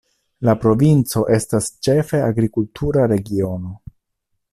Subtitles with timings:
[0.47, 3.75] La provinco estas ĉefe agrikultura regiono.